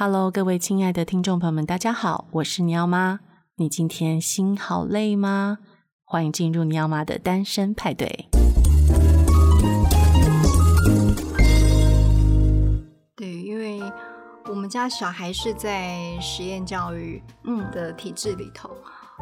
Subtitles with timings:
[0.00, 3.18] Hello，各位亲爱的听众朋友们，大家好，我是尼奥妈。
[3.56, 5.58] 你今天心好累吗？
[6.04, 8.28] 欢迎进入尼奥妈的单身派对。
[13.16, 13.80] 对，因为
[14.44, 18.70] 我们家小孩是在实验教育嗯的体制里头，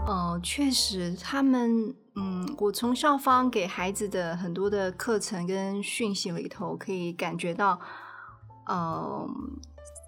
[0.06, 7.80] 嗯、呃，确实他们嗯，我从校方给孩子的很多的课程跟讯息里头，可以感觉到，
[8.68, 9.30] 嗯、呃。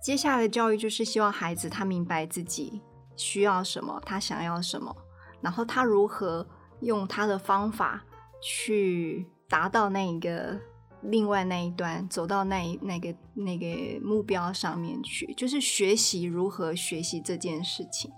[0.02, 2.80] 接下来的教育就是希望孩子他明白自己
[3.16, 4.94] 需要什么，他想要什么，
[5.40, 6.46] 然后他如何
[6.80, 8.04] 用他的方法
[8.40, 10.58] 去达到那一个
[11.02, 18.10] 另外那一端，走到那那个那个目标上面去，就是学习如何学习这件事情。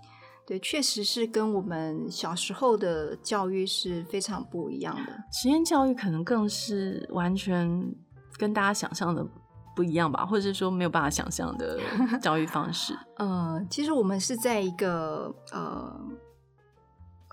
[0.45, 5.23] 对，确实是跟我们小时候的教育是非常不一样的。
[5.31, 7.95] 实验教育可能更是完全
[8.37, 9.25] 跟大家想象的。
[9.75, 11.79] 不一样吧，或者是说没有办法想象的
[12.21, 12.97] 教育方式。
[13.17, 15.99] 呃，其实我们是在一个呃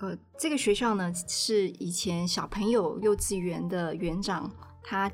[0.01, 4.51] 呃，这个学校呢是以前小朋友幼稚园的园长，
[4.83, 5.11] 他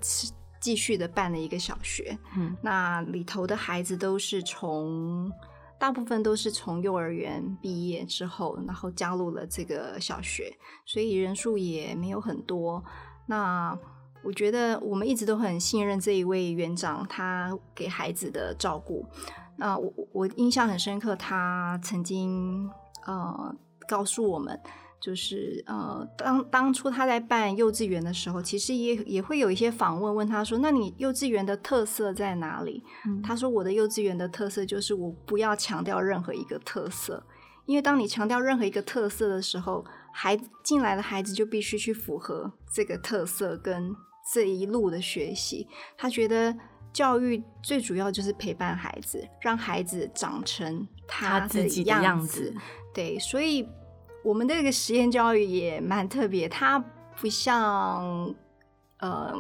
[0.61, 2.19] 继续的办了一个小学。
[2.37, 5.31] 嗯，那里头的孩子都是从
[5.79, 10.55] 大部分都是从幼儿园毕业之后，然后加入了这个小学，
[10.87, 12.83] 所以人数也没有很多。
[13.27, 13.79] 那
[14.25, 19.07] 我觉得我们一直都很信任这一位园长，他给孩子的照顾。
[19.57, 22.69] 那我我印象很深刻，他曾经
[23.07, 23.55] 呃
[23.87, 24.59] 告诉我们，
[25.01, 37.23] 就是呃当当初他在办幼稚园的时候，其实也也会有一些访问问他说：“那你幼稚园的特色在哪里？”嗯，他说：“我的幼稚园的特色就是我不要强调任何一个特色，
[37.67, 43.95] 因为当你强调任何一个特色的时候，孩子进来的孩子就必须去符合这个特色跟。”
[44.33, 46.55] 这一路的学习，他觉得
[46.93, 52.55] 教育最主要就是陪伴孩子，让孩子长成他，他自己的样子。
[52.93, 53.69] 对，所以
[54.23, 56.79] 我们的这个实验教育也蛮特别，它
[57.17, 58.35] 不像
[58.99, 59.35] 呃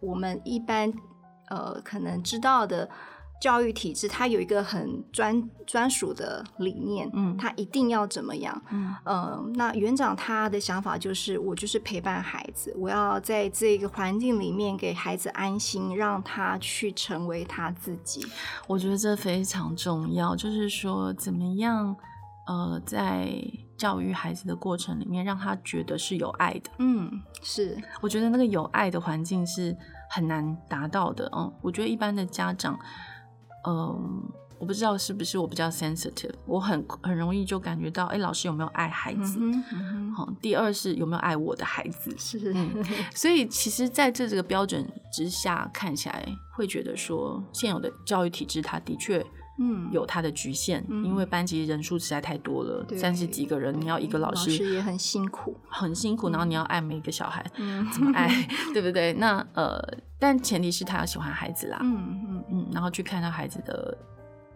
[0.00, 0.92] 我们一般
[1.48, 2.88] 呃可能知道的。
[3.40, 18.26] 教育体制它有一个很专专属的理念，嗯，他一定要怎么样，嗯，呃，那园长他的想法就是，我就是陪伴孩子，我要在这个环境里面给孩子安心，让他去成为他自己。
[18.66, 21.96] 我觉得这非常重要，就是说怎么样，
[22.46, 23.32] 呃，在
[23.78, 26.70] 教育孩子的过程里面，让他觉得是有爱的。
[26.76, 27.10] 嗯，
[27.42, 29.74] 是，我觉得那个有爱的环境是
[30.10, 31.30] 很难达到的。
[31.34, 32.78] 嗯，我觉得一般的家长。
[33.66, 34.22] 嗯，
[34.58, 39.38] 我不知道是不是我比较 sensitive，我很很容易就感觉到，哎，老师有没有爱孩子？
[40.16, 42.14] 好，第二是有没有爱我的孩子？
[42.18, 42.84] 是、嗯，
[43.14, 49.24] 所以其实在这这个标准之下看起来，会觉得说现有的教育体制它的确
[49.60, 58.28] 嗯有它的局限，嗯、因为班级人数实在太多了，三十几个人，你要一个老师，老师也很辛苦，很辛苦，然后你要爱每一个小孩，嗯、怎么 爱，
[58.72, 59.12] 对不对？
[59.12, 59.78] 那呃。
[60.22, 63.96] 但前提是他要喜欢孩子啦，嗯嗯嗯，然后去看到孩子的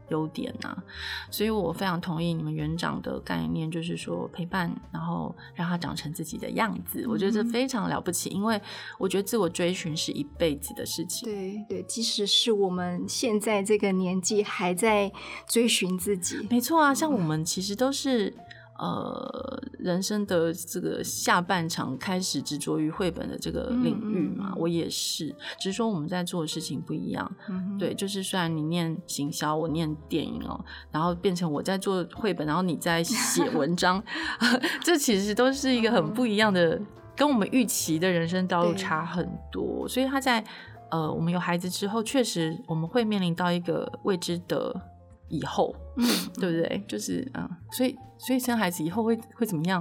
[0.09, 0.85] 优点呐、啊，
[1.31, 8.61] 所以我非常同意你们园长的概念，就是说陪伴，然后让他长成自己的样子，嗯、我觉得这非常了不起，因为
[8.99, 11.29] 我觉得自我追寻是一辈子的事情。
[11.29, 15.11] 对对，即使是我们现在这个年纪还在
[15.49, 18.35] 追寻自己，没错啊，像我们其实都是。
[18.77, 25.29] 呃，人生的这个下半场开始执着于绘本的这个领域嘛，我也是，
[25.61, 27.31] 只是说我们在做的事情不一样。
[27.49, 30.59] 嗯、对，就是虽然你念行销，我念电影哦，
[30.91, 34.03] 然后变成我在做绘本，然后你在写文章，
[34.83, 39.87] 这其实都是一个很不一样的，嗯、跟我们预期的人生道路差很多。
[39.89, 40.45] 所以他在
[40.91, 44.91] 呃，我们有孩子之后，确实我们会面临到一个未知的。
[45.31, 46.85] 以后，嗯，对不对？
[46.89, 49.81] 就是嗯，所以所以生孩子以后会会怎么样？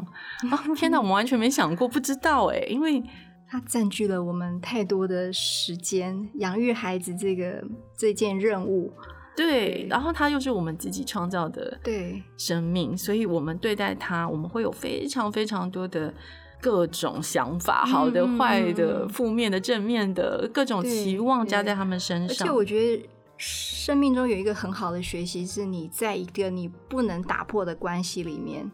[0.52, 3.02] 啊，天哪，我们完全没想过，不知道哎，因为
[3.50, 7.64] 它占据了我们太多的时间，养育孩子这个
[7.98, 8.92] 这件任务，
[9.36, 16.14] 对，然后它又是我们自己创造的对生命，所以我们对待它，我们会有非常非常多的
[16.60, 23.10] 各种想法，好的、嗯、坏的、负面的、正面的各种期望加在他们身上，而且我觉得。
[23.38, 28.70] 生命中有一个很好的学习，是你在一个你不能打破的关系里面，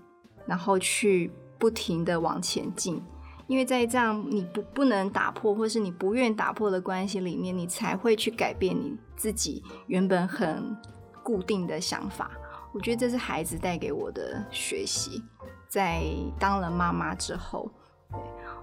[0.45, 3.01] 然后去不停的往前进。
[3.47, 10.77] 因为在这样你不不能打破，或是你不愿打破的关系里面，你才会去改变你自己原本很
[11.23, 12.29] 固定的想法。
[12.71, 15.23] 我觉得这是孩子带给我的学习。
[15.67, 16.03] 在
[16.37, 17.71] 当了妈妈之后，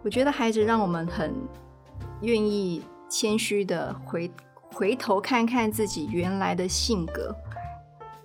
[0.05, 1.35] 我觉得孩子让我们很
[2.21, 4.31] 愿意谦虚的回。
[4.73, 7.35] 回头看看自己原来的性格。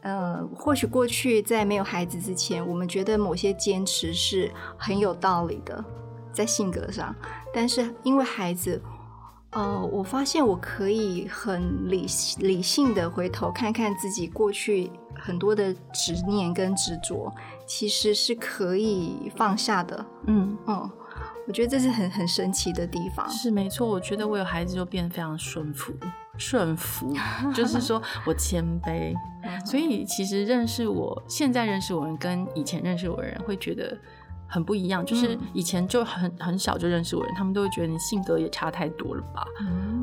[0.02, 5.86] 呃，或许过去在没有孩子之前，我们觉得某些坚持是很有道理的，
[6.34, 7.16] 在性格上。
[7.54, 8.82] 但是因为孩子，
[9.52, 12.08] 呃，我发现我可以很理
[12.40, 17.32] 理性的回头看看自己过去很多的执念跟执着，
[17.68, 20.04] 其实是可以放下的。
[20.26, 20.90] 嗯嗯，
[21.46, 23.30] 我觉得这是很很神奇的地方。
[23.30, 25.94] 是没错，我觉得我有孩子就变得非常顺服。
[26.38, 27.14] 顺服，
[27.54, 29.14] 就是说 我谦卑，
[29.66, 33.96] 所以其实认识我，现在认识我人跟以前认识我的人会觉得
[34.48, 35.06] 很不一样。
[35.06, 39.46] 就是以前就很很小就认识我人，他们都会觉得你性格也差太多了吧。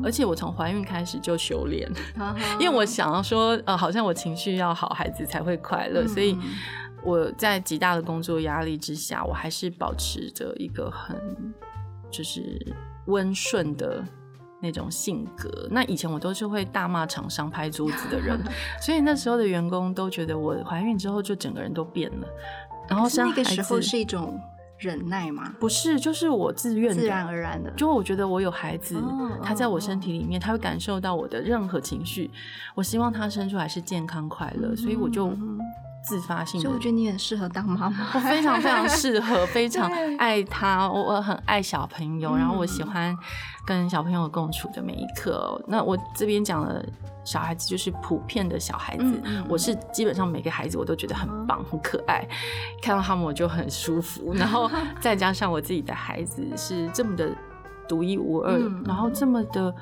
[0.03, 1.89] 而且我从怀孕开始就修炼，
[2.59, 6.07] 因为我想要说，呃，好像我情绪要好，孩子才会快乐。
[6.07, 6.37] 所以
[7.03, 11.19] 我在极大的工作压力之下，我还是保持着一个很
[12.09, 12.73] 就是
[13.07, 14.01] 温顺的。
[14.61, 18.39] 那种性格，那以前我都是会大骂厂商、拍桌子的人，
[18.81, 22.27] 所以那时候的员工都觉得我怀孕之后就整个人都变了。
[22.87, 24.39] 然后是那个时候是一种
[24.77, 25.53] 忍耐吗？
[25.59, 27.69] 不是，就是我自愿的、自然而然的。
[27.71, 32.31] 就我觉得我有孩子，哦、他在我身体里面，他会感受到我的任何情绪。
[32.75, 35.31] 我希望他生出来是健康快乐，所以我就。
[36.03, 43.15] 自发性的，所以我觉得你很适合当妈妈， 我非常非常适合，非常爱他，我我很爱小朋友，然后我喜欢
[43.65, 45.61] 跟小朋友共处的每一刻。
[45.67, 46.87] 那我这边讲的
[47.23, 52.27] 小孩子就是普遍的小孩子，我是基本上每个孩子我都觉得很棒、很可爱，
[52.81, 54.33] 看到他们我就很舒服。
[54.33, 54.69] 然后
[54.99, 57.29] 再加上我自己的孩子是这么的
[57.87, 59.73] 独一无二，然后这么的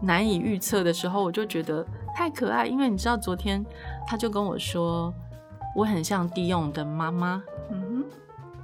[0.00, 1.86] 难以预测的时候，我就觉得
[2.16, 2.66] 太可爱。
[2.66, 3.64] 因为你知道，昨天
[4.06, 5.12] 他就跟我说。
[5.76, 8.02] 我很像 Dion 的妈妈，嗯哼，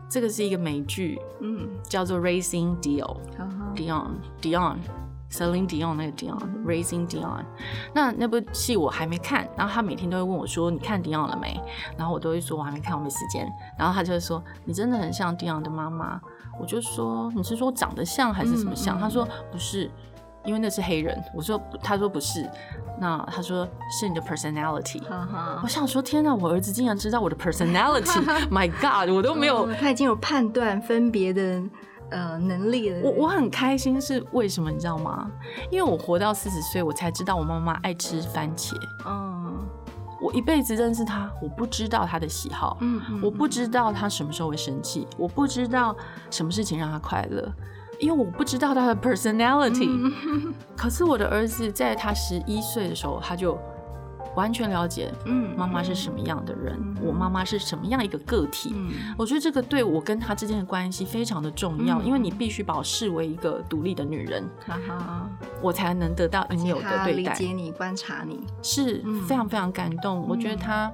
[0.08, 7.44] 这个是一个美剧，嗯，叫做 Raising Dion，Dion，Dion，Celine Dion 那个 Dion，Raising Dion。
[7.92, 11.60] 那那部戏我还没看，然后他每天都会问我说：“你看 Dion 了没？”
[11.98, 13.46] 然后我都会说：“我还没看，我没时间。”
[13.78, 16.18] 然后他就会说：“你真的很像 Dion 的妈妈。”
[16.58, 19.90] 我就说：“你是说长得像还是什么像？”他说：“不是。”
[20.44, 22.48] 因为那是黑人，我说，他说不是，
[22.98, 25.00] 那他说是你的 personality。
[25.62, 31.62] 我想说，天哪，我儿子竟然知道我的 personality，My God，我都没有，他已经有判断分别的
[32.10, 33.00] 呃能力了。
[33.02, 35.30] 我我很开心，是为什么你知道吗？
[35.70, 38.74] 因为我活到四十岁，我才知道我妈妈爱吃番茄。
[39.06, 39.64] 嗯，
[40.20, 45.94] 我一辈子认识他，我不知道他的喜好，嗯，我不知道他什么时候会生气，我不知道
[46.30, 47.52] 什么事情让他快乐。
[48.02, 53.56] 因为我不知道他的 personality，嗯，可是我的儿子在他十一岁的时候，他就
[54.34, 58.72] 完全了解，嗯，妈妈是什么样的人，嗯，我妈妈是什么样一个个体。
[58.74, 65.30] 嗯，我觉得这个对我跟他之间的关系非常的重要，嗯，因为你必须把我视为一个独立的女人，嗯，
[65.62, 67.32] 我才能得到应有的对待。
[67.32, 70.18] 理解你，观察你，是非常非常感动。
[70.18, 70.90] 嗯，我觉得他。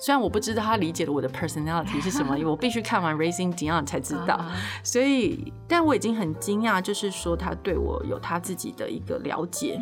[0.00, 4.40] 虽然我不知道他理解了我的 personality 是什么，因为我必须看完 Raising Dion 才知道。
[4.82, 9.78] 所以，但我已经很惊讶，就是说他对我有他自己的一个了解。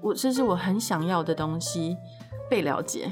[0.00, 1.96] 我这是我很想要的东西，
[2.48, 3.10] 被了解。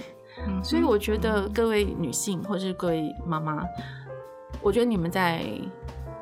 [0.62, 3.64] 所以我觉得各位女性或是各位妈妈，
[4.62, 5.44] 我觉得你们在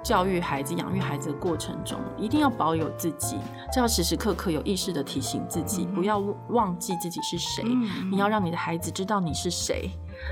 [0.03, 3.37] 教育孩子、养育孩子的过程中，一定要保有自己，
[3.75, 6.19] 就要时时刻刻有意识的提醒自己，不要
[6.49, 7.65] 忘记自己是谁。
[8.11, 9.91] 你要让你的孩子知道你是谁。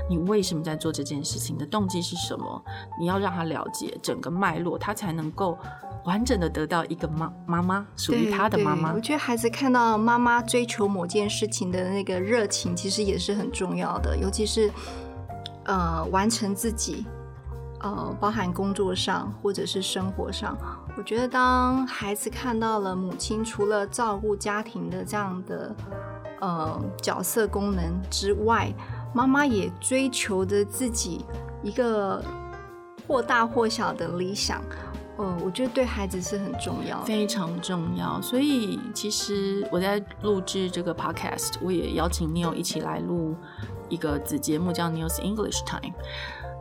[0.09, 1.57] 你为什么在做这件事情？
[1.57, 2.63] 的动机是什么？
[2.99, 5.57] 你要让他了解整个脉络，他才能够
[6.05, 8.93] 完整的得到一个妈妈妈属于他的妈妈。
[8.93, 14.71] 我觉得孩子看到妈妈追求某件事情的那个热情，其实也是很重要的，尤其是
[15.65, 17.05] 呃完成自己，
[17.79, 20.57] 呃包含工作上或者是生活上。
[20.97, 25.75] 我觉得当孩子看到了母亲除了照顾家庭的这样的
[26.39, 28.71] 呃角色功能之外，
[29.13, 31.23] 妈妈也追求着自己
[31.61, 32.23] 一个
[33.07, 34.61] 或大或小的理想，
[35.17, 38.21] 呃，我觉得对孩子是很重要，非常重要。
[38.21, 43.35] 所以其实我在录制这个 podcast，我也邀请 Neil 一起来录
[43.89, 45.93] 一个子节目，叫 Neil's English Time。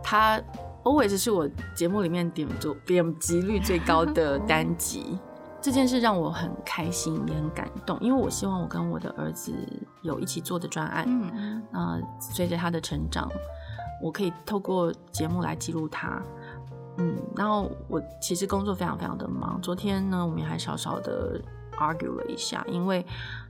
[0.03, 0.41] 他
[0.83, 2.47] always 是我节目里面点
[2.85, 5.19] 点击率最高的单集。
[5.63, 9.55] 这件事让我很开心，也很感动，因为我希望我跟我的儿子
[10.03, 11.05] 有一起做的专案。
[11.07, 13.31] 嗯，呃，随着他的成长，
[14.03, 16.21] 我可以透过节目来记录他。
[16.99, 19.61] 嗯，然后我其实工作非常非常的忙。
[19.63, 21.41] 昨天呢，我们还小小的
[21.79, 23.07] argue 了一下，因为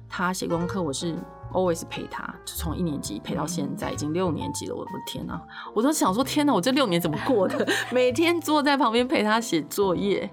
[0.07, 1.17] 他写功课，我是
[1.51, 4.77] always 陪他，就从一年级陪到现在，已经六年级了。
[4.77, 5.41] 我的天哪，
[5.75, 7.67] 我都想说，天哪，我这六年怎么过的？
[7.91, 10.31] 每天坐在旁边陪他写作业。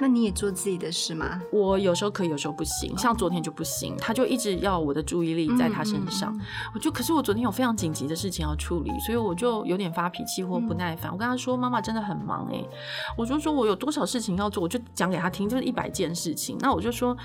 [0.00, 1.40] 那你也做自己的事吗？
[1.52, 2.96] 我有时候可以，有时候不行。
[2.96, 6.34] 像昨天就不行，他就一直要我的注意力在他身上。
[6.74, 11.10] 我就可是我昨天有非常紧急的事情要处理，所以我就有点发脾气或不耐烦。
[11.10, 12.64] 嗯、我跟他说：“妈妈真的很忙哎。”
[13.16, 16.56] 我就说我有多少事情要做，我就讲给他听，就是一百件事情。
[16.60, 17.16] 那我就说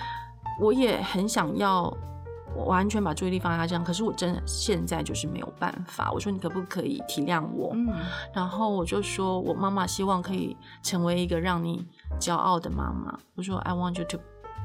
[0.60, 1.96] 我也很想要。
[2.55, 6.09] 我完全把注意力放在他身上，可是我真的现在就是没有办法。
[6.12, 7.71] 我说你可不可以体谅我？
[7.74, 7.93] 嗯，
[8.33, 11.85] 然后我就说我妈妈希望可以成为一个让你
[12.19, 13.17] 骄傲的妈妈。
[13.35, 14.17] 我说 I want you to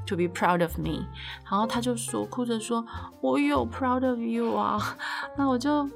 [0.06, 1.04] to be proud of me。
[1.50, 2.84] 然后他就说哭着说
[3.20, 4.78] 我有 proud of you 啊。
[5.36, 5.88] 那我就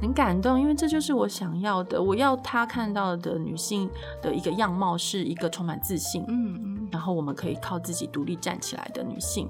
[0.00, 2.02] 很感动，因为这就是我想要的。
[2.02, 3.88] 我要他看到的女性
[4.22, 9.48] 的一个样貌是一个充满自信，嗯嗯，然后我们可以靠自己独立站起来的女性。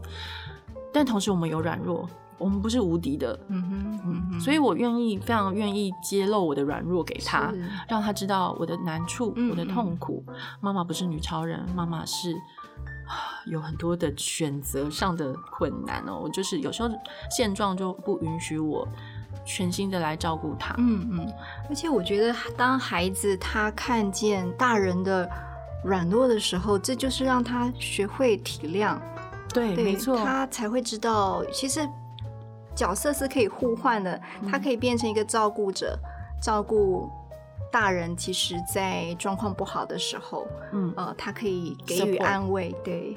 [0.92, 2.08] 但同时，我们有软弱，
[2.38, 3.38] 我们不是无敌的。
[3.48, 7.52] 嗯哼，嗯哼，所以我愿意，非常愿意揭露我的软弱给他，
[7.88, 10.24] 让他知道我的难处，嗯、我的痛苦。
[10.60, 12.34] 妈妈不是女超人，妈妈是
[13.46, 16.20] 有很多的选择上的困难哦。
[16.22, 16.90] 我就是有时候
[17.30, 18.86] 现状就不允许我
[19.44, 20.74] 全心的来照顾他。
[20.78, 21.32] 嗯嗯，
[21.68, 25.28] 而且我觉得，当孩子他看见大人的
[25.84, 28.98] 软弱的时候，这就是让他学会体谅。
[29.52, 31.86] 对，对没错，他才会知道，其实
[32.74, 34.20] 角色是可以互换的。
[34.40, 35.98] 嗯、他可以变成一个照顾者，
[36.42, 37.10] 照顾
[37.70, 38.16] 大人。
[38.16, 42.74] 其实，在状况不好的时候，嗯，呃，他可以给予安慰。
[42.82, 43.16] 对，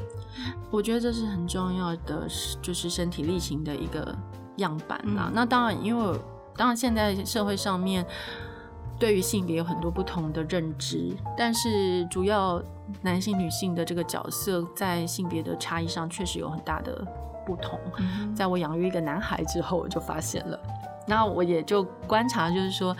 [0.69, 2.27] 我觉得这是很重要的，
[2.61, 4.15] 就是身体力行的一个
[4.57, 5.25] 样板啦。
[5.27, 6.19] 嗯、那当然，因为
[6.57, 8.05] 当然现在社会上面
[8.99, 12.61] 对于性别有很多不同的认知，但是主要。
[13.01, 17.03] 男性、女性的这个角色在性别的差异上确实有很大的
[17.43, 17.79] 不同。
[18.35, 20.59] 在我养育一个男孩之后，我就发现了。
[21.07, 22.95] 那我也就观察，就是说，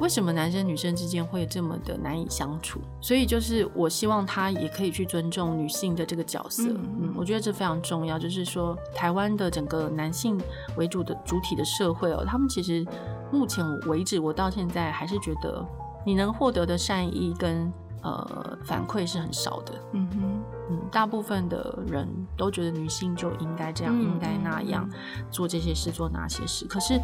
[0.00, 2.80] 为什么男生女生之间会这么的难以相处？
[3.02, 6.62] 所以就是我希望他也可以去尊重女性的这个角色。
[6.66, 8.18] 嗯，我觉得这非常重要。
[8.18, 10.40] 就是说，台湾的整个男性
[10.78, 12.82] 为主的主体的社会哦，他们其实
[13.30, 15.64] 目前为止，我到现在还是觉得
[16.04, 17.72] 你能获得的善意跟。
[18.00, 19.74] 呃，反馈是很少的。
[19.92, 24.88] 嗯哼，嗯，大部分的人都觉得女性就应该这样，嗯、应该那样
[25.32, 26.64] 做这些事，做那些事。
[26.66, 26.94] 可是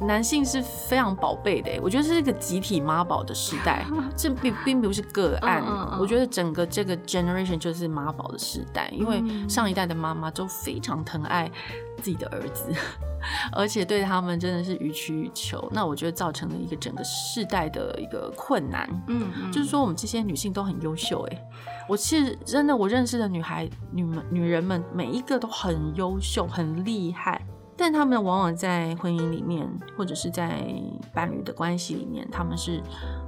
[0.00, 3.86] 男性是非常宝贝的，我觉得这是一个集体妈宝的时代，
[4.16, 5.62] 这并并不是个案。
[5.64, 11.50] 嗯嗯嗯，我觉得整个这个 generation 就是妈宝的时代，因为上一代的妈妈都非常疼爱
[11.98, 12.72] 自己的儿子。
[13.52, 18.86] 而且对他们真的是予取予求，那我觉得造成了一个整个世代的一个困难。
[19.06, 21.42] 嗯，嗯，就是说我们这些女性都很优秀，哎，
[21.88, 27.40] 我其实真的我认识的女孩、女们、女人们每一个都很优秀、很厉害。
[27.76, 30.64] 但他们往往在婚姻里面，或者是在
[31.12, 32.82] 伴侣的关系里面，他们是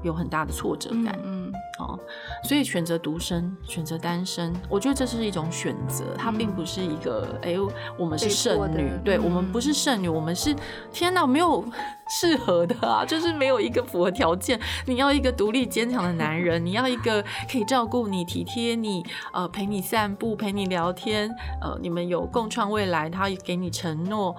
[0.07, 1.19] 有很大的挫折感。
[1.23, 1.99] 嗯，嗯，哦，
[2.45, 10.55] 所以选择独身，选择单身，我觉得这是一种选择，它并不是一个，哎、嗯，我们是剩女，对，我们不是剩女，我们是，
[10.93, 11.65] 天哪，没有
[12.09, 14.59] 适合的啊，就是没有一个符合条件。
[14.87, 21.29] 你要一个独立坚强的男人，你要一个可以照顾你、体贴你，呃，陪你散步、陪你聊天，
[21.61, 24.35] 呃，你们有共创未来，他给你承诺。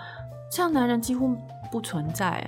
[0.50, 1.36] 这样男人几乎
[1.70, 2.42] 不存在，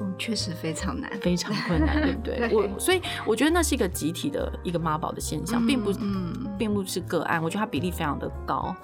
[0.00, 2.48] 嗯，确实非常难，非常 困难，对不对？
[2.48, 7.42] 对我所以我觉得那是一个集体的一个妈宝的现象，嗯、并不，嗯，并不是个案。
[7.42, 8.74] 我觉得它比例非常的高，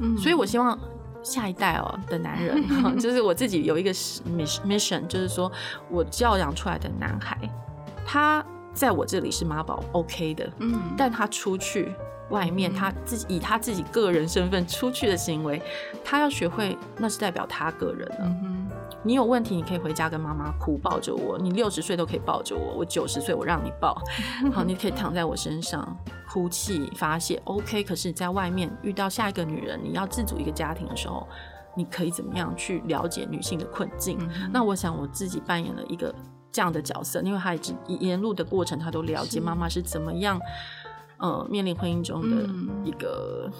[0.00, 0.78] 嗯，所以我希望
[1.22, 5.50] 下一代哦的男人， 嗯、就是我自己有一个 mission，就是说
[5.90, 7.38] 我教养出来的男孩，
[8.06, 11.92] 他在我这里是妈宝 OK 的，嗯，但他出去。
[12.30, 15.60] 外面他自己以他自己个人身份出去的行为，
[16.02, 18.38] 他要学会，那是代表他个人了。
[18.42, 18.68] 嗯、
[19.02, 21.38] 你有问题，你可以回家跟妈妈哭，抱着我。
[21.38, 24.00] 你六十岁都可以抱着我，我九十岁我让你抱。
[24.52, 25.96] 好，你可以躺在我身上
[26.28, 27.84] 哭泣发泄，OK。
[27.84, 31.28] 可是，在外面遇到下一个女人，你要自主一个家庭的时候，
[31.76, 34.18] 你可以怎么样去了解女性的困境？
[34.20, 36.12] 嗯、那我想我自己扮演了一个
[36.50, 40.40] 这样的角色，因为他一直沿路的过程，他都了解妈妈是怎么样。
[41.18, 42.48] 呃，面临婚姻中的
[42.84, 43.50] 一个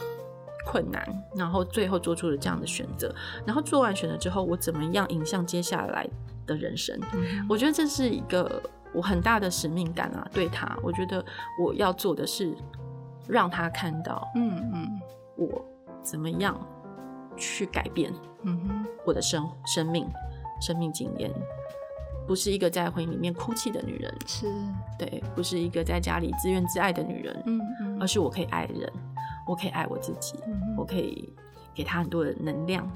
[0.66, 3.14] 困难，嗯、然后最后做出了这样的选择，
[3.46, 6.08] 然后做完选择之后，我怎么样影响接下来
[6.46, 6.98] 的人生？
[7.12, 11.24] 嗯、我觉得这是一个我很大的使命感啊，对他，我觉得
[11.60, 12.54] 我要做的是
[13.28, 15.00] 让他看到，嗯嗯，
[15.36, 15.64] 我
[16.02, 16.58] 怎么样
[17.36, 20.06] 去改变，嗯哼，我的生生命
[20.60, 21.30] 生命经验。
[22.26, 24.46] 不是一个在婚姻里面哭泣的女人，是
[24.98, 28.90] 对，不是一个在家里自怨自艾的女人，嗯嗯，而是我可以爱人，
[29.46, 31.32] 我可以爱我自己，嗯、我可以
[31.74, 32.90] 给他很多的能量，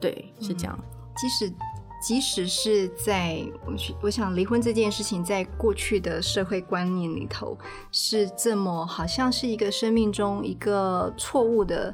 [0.00, 0.78] 对，是这样。
[1.16, 1.52] 即使
[2.00, 7.58] 即使是在我去我想离婚这件事情，在过去的社会观念里头
[7.90, 11.92] 是这么好像是一个生命中一个错误的，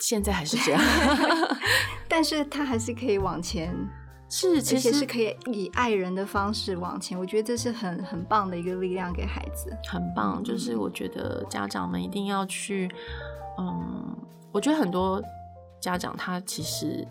[0.00, 0.82] 现在还是这样
[2.08, 3.72] 但是他还是可以往前。
[4.30, 10.42] 是，其实是可以以爱人的方式往前，我觉得这是很很棒的一个力量给孩子，很棒。
[10.44, 12.88] 就是我觉得家长们一定要去，
[13.58, 14.16] 嗯，
[14.52, 15.20] 我觉得很多
[15.80, 17.04] 家长他其实，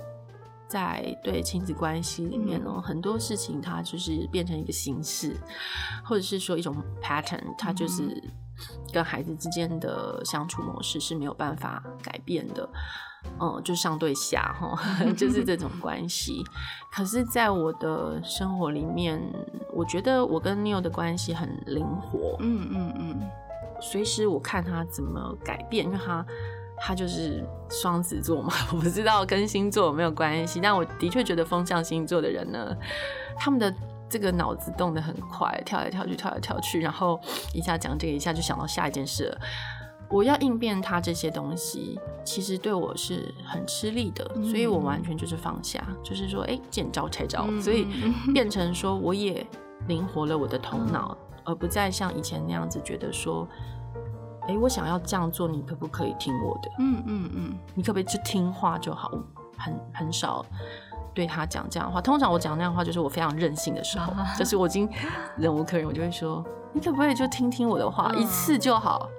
[0.69, 5.35] 在对亲子关系里面呢，嗯、很多事情他就是变成一个形式，
[6.05, 8.23] 或者是说一种 pattern，他就是
[8.93, 12.67] 跟孩子之间的相处模式是没有办法改变的。
[13.37, 14.79] 嗯，就上对下哈，
[15.17, 16.41] 就是这种关系。
[16.89, 19.21] 可是，在我的生活里面，
[19.73, 22.37] 我觉得我跟 Neil 的关系很灵活。
[22.39, 23.29] 嗯嗯嗯，
[23.81, 26.25] 随时我看他怎么改变，因为他
[26.77, 32.73] 他就是双子座嘛， 我不知道跟星座有没有关系，但我的确觉得风象星座的人呢，
[33.37, 33.73] 他们的
[34.09, 37.19] 这个脑子动得很快，跳来跳去，跳来跳去，然后
[37.53, 39.39] 一下讲这个，一下就想到下一件事了。
[40.09, 47.87] 我要应变他这些东西，其实对我是很吃力的，嗯、所以我完全就是放下，就是说，哎、欸，见招拆招，嗯、所以
[48.33, 49.45] 变成说，我也
[49.87, 53.47] 灵活了我的头脑，嗯、而不再像以前那样子觉得说，
[54.41, 56.71] 哎、欸，我想要这样做，你可不可以听我的？
[56.79, 59.11] 嗯嗯嗯，你可不可以只听话就好？
[59.61, 60.43] 很很少
[61.13, 64.89] 对他讲这样的话，通常我讲那样的话，就是我非常任性的时候，啊、就是我已经
[65.37, 69.09] 忍无可忍，我就会说，你可不可以就听听我的话，嗯、一次就好。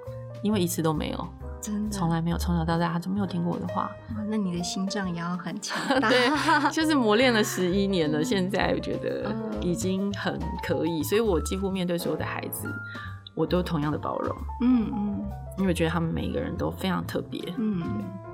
[0.43, 1.27] 因为一次都没有，
[1.61, 3.91] 真的从来没有，从小到大他就没有听过我的话。
[4.27, 6.09] 那你的心脏也要很强 大。
[6.09, 9.31] 对，就是磨练了十一年了，现在我觉得
[9.61, 12.67] 已经很可以，所以我几乎面对所有的孩子，
[13.35, 14.35] 我都同样的包容。
[14.63, 15.25] 嗯嗯，
[15.59, 17.53] 因为我觉得他们每一个人都非常特别。
[17.59, 17.83] 嗯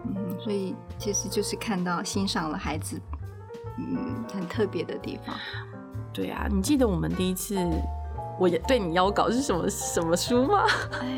[0.06, 2.98] 嗯，所以其实就是看到欣赏了孩子，
[3.78, 5.36] 嗯，很特别的地方。
[6.14, 7.56] 对啊，你记得我们第一次
[8.40, 10.64] 我也对你邀稿是什么什么书吗？
[11.02, 11.14] 哎。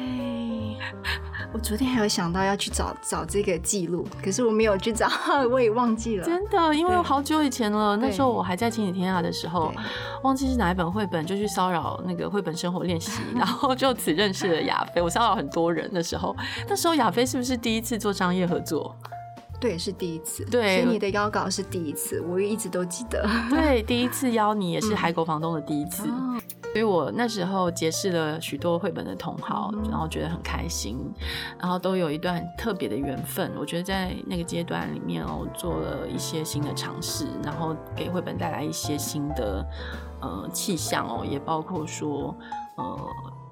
[1.51, 5.07] 我昨天还有想到要去找找这个记录，可是我没有去找，
[5.49, 6.23] 我也忘记了。
[6.23, 9.73] 真的，因为好久以前了，那时候我还在亲子天下的时候，
[10.23, 15.01] 忘记是哪一本绘本，就去骚扰那个绘本生活练习， 然后就此认识了亚飞。
[15.01, 16.35] 我骚扰很多人的时候，
[16.67, 18.95] 那时候亚飞是不是第一次做商业合作？
[19.59, 20.45] 对，是第一次。
[20.45, 23.27] 对，所以你的邀稿是第一次，我一直都记得。
[23.49, 26.03] 对，第一次邀你也是海狗房东的第一次。
[26.07, 26.39] 嗯
[26.71, 30.99] 所以我那时候结识了许多绘本的同好，然后觉得很开心，
[31.59, 33.51] 然后都有一段特别的缘分。
[33.57, 39.65] 我觉得在那个阶段里面哦，做了一些新的尝试，然后给绘本带来一些新的
[40.21, 42.35] 呃气象哦，也包括说
[42.75, 42.99] 呃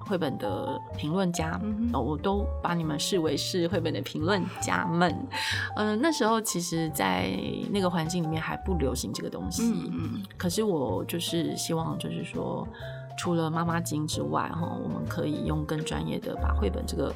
[0.08, 1.60] 绘本的评论家，
[1.92, 5.12] 呃，我都把你们视为是绘本的评论家们。
[5.76, 7.30] 嗯、呃，那时候其实，在
[7.70, 12.66] 那个环境里面还不流行这个东西，嗯，可是我就是希望，就是说。
[13.20, 17.12] 除了妈妈经之外，哈，我们可以用更专业的把绘本这个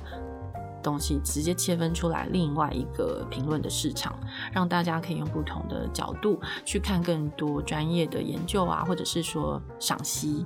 [0.82, 4.18] 东西直接切分出来，另外一个评论的市场，
[4.52, 10.44] 让大家可以用不同的角度去看更多专业的研究啊，或者是说赏析。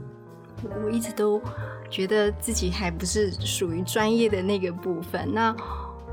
[0.84, 1.40] 我一直都
[1.90, 5.54] 觉得自己还不是属于专业的那个部分，那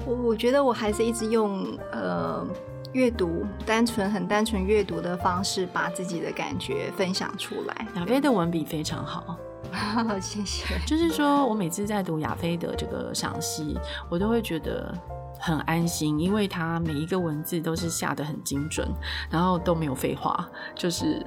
[0.06, 2.46] 我我觉得我还是一直用呃。
[2.94, 7.88] 阅读单纯很单纯阅读的方式，把自己的感觉分享出来。
[7.96, 9.36] 亚飞的文笔非常好，
[10.22, 10.64] 谢谢。
[10.86, 13.76] 就是说我每次在读亚飞的这个赏析，
[14.10, 14.96] 我都会觉得
[15.40, 18.88] 很安心，因为他每一个文字都是下得很精准，
[19.28, 21.26] 然后都没有废话，就是。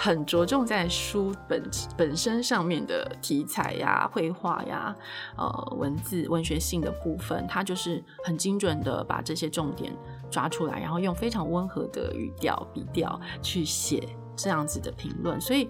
[0.00, 1.60] 很着重在书本
[1.96, 4.94] 本身上面的题材呀、绘画呀、
[5.36, 9.92] 呃文字文学性的部分，它就是很精准的把这些重点
[10.30, 14.00] 抓出来，然后用非常温和的语调笔调去写
[14.36, 15.68] 这样子的评论，所以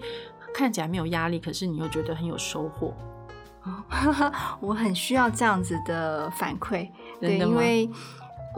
[0.53, 2.93] 看起来没有压力，可是你又觉得很有收获。
[4.61, 6.87] 我很需要这样子的反馈，
[7.19, 7.89] 对，因为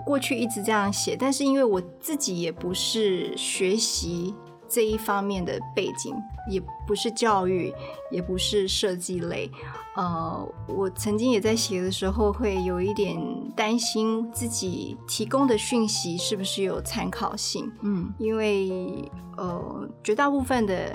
[0.05, 4.35] 过去一直这样写，但是因为我自己也不是学习。
[4.71, 6.15] 这一方面的背景
[6.49, 7.73] 也不是教育，
[8.09, 9.51] 也不是设计类。
[9.95, 13.19] 呃，我曾经也在写的时候会有一点
[13.53, 17.69] 担心自己提供的讯息是不是有参考性。
[17.81, 20.93] 嗯，因为呃，绝大部分的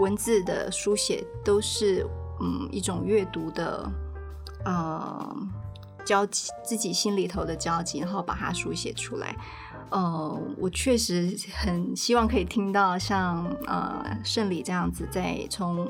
[0.00, 2.06] 文字的书写都是
[2.40, 3.90] 嗯一种阅读的
[4.64, 5.36] 呃
[6.06, 9.36] 交集，自己心里头的交集，然后把它书写出来。
[9.90, 15.88] 呃，我确实很希望可以听到像呃胜理这样子，在从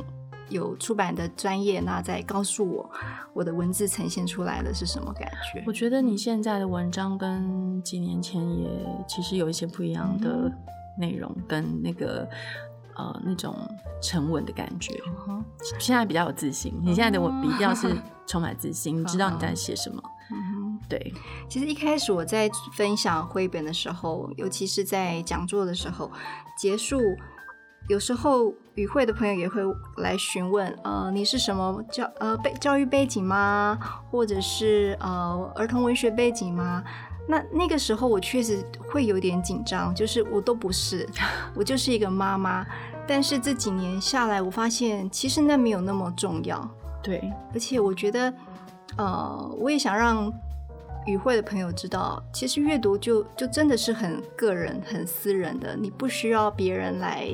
[0.49, 2.91] 有出版的专业，那再告诉我
[3.35, 5.63] 我的文字呈现出来的是什么感觉。
[5.67, 8.69] 我觉得你现在的文章跟几年前也
[9.07, 10.51] 其实有一些不一样的
[10.99, 12.27] 内容跟那个
[12.97, 13.55] 呃那种
[14.01, 14.95] 沉稳的感觉。
[14.95, 15.45] Uh huh.
[15.79, 17.95] 现在比较有自信，你现在的我笔调是
[18.27, 19.05] 充满自信，uh huh.
[19.05, 20.03] 你知道你在写什么。
[20.81, 20.89] Uh.
[20.89, 21.15] 对，
[21.49, 26.11] 其实一开始我在分享绘本的时候，尤其是在讲座的时候，
[26.59, 27.01] 结束。
[27.89, 29.63] 有时候与会的朋友也会
[29.97, 33.79] 来询问，呃，你是什么教呃背教育背景吗？
[34.11, 36.85] 或者是呃儿童文学背景吗？
[37.27, 41.09] 那那个时候我确实会有点紧张，就是我都不是，
[41.57, 42.67] 我就是一个妈妈。
[43.07, 46.61] 但是这几年下来，我发现其实那没有那么重要。
[47.03, 48.31] 对，而且我觉得，
[48.99, 50.31] 呃，我也想让
[51.09, 57.29] 与会的朋友知道，其实阅读就就真的是很个人、很私人的，你不需要别人来。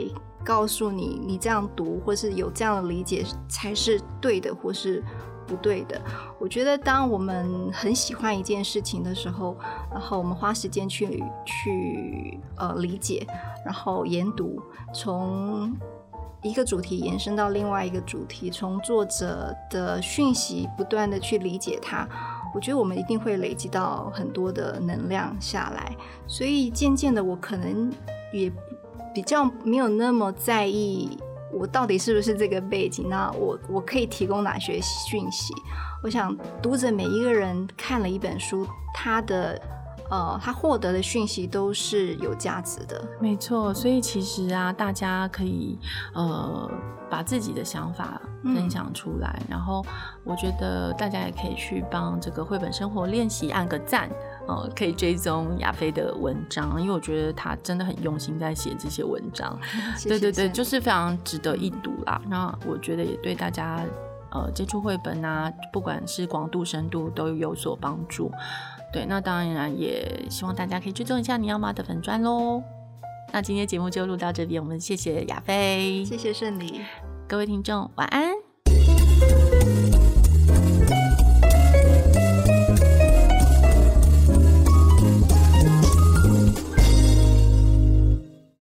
[0.46, 5.02] 告诉你，你这样读，或是有这样的理解才是对的，或是
[5.46, 5.98] 不对的。
[6.38, 9.56] 我觉得，当我们很喜欢一件事情的时候，
[9.90, 13.26] 然后我们花时间去去呃理解，
[13.64, 15.74] 然后研读，从
[16.42, 22.06] 一个主题延伸到另外一个主题，从作者的讯息不断的去理解它，
[22.54, 25.96] 我觉得我们一定会累积到很多的能量下来。
[26.26, 27.92] 所以渐渐的，我可能
[28.32, 28.52] 也。
[29.14, 31.16] 比较没有那么在意
[31.52, 35.54] 我到底是不是这个背景，那我我可以提供哪些讯息？
[36.02, 39.56] 我想读者每一个人看了一本书，他的
[40.10, 43.02] 呃他获得的讯息都是有价值的。
[43.20, 45.78] 没错，所以其实啊，大家可以
[46.14, 46.70] 呃
[47.10, 49.84] 把自己的想法分享出来，嗯、然后
[50.24, 54.08] 我觉得大家也可以去帮这个绘本生活练习按个赞。
[54.46, 59.58] 呃，可以追踪亚飞的文章，因为我觉得他真的很用心在写这些文章。
[59.96, 62.20] 谢谢对对对，就是非常值得一读啦。
[62.28, 63.80] 那我觉得也对大家
[64.34, 68.30] 呃接触绘本啊，不管是广度深度都有所帮助。
[68.92, 72.62] 对，那当然也希望大家可以追踪一下尼奥妈的粉专喽。
[73.32, 76.82] 那今天节目就录到这边，我们谢谢雅菲，谢谢顺利，
[77.26, 78.43] 各位听众晚安。